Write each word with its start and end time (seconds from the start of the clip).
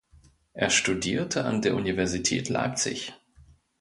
Er 0.55 0.71
studierte 0.71 1.45
an 1.45 1.61
der 1.61 1.75
Universität 1.75 2.49
Leipzig. 2.49 3.13